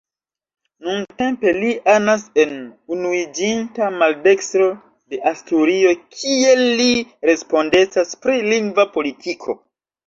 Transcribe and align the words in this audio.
Nuntempe 0.85 1.51
li 1.57 1.69
anas 1.95 2.23
en 2.45 2.55
Unuiĝinta 2.95 3.91
Maldekstro 3.99 4.71
de 5.15 5.23
Asturio 5.35 5.93
kie 6.19 6.59
li 6.67 6.91
respondecas 7.33 8.21
pri 8.27 8.43
lingva 8.53 8.91
politiko. 8.99 9.63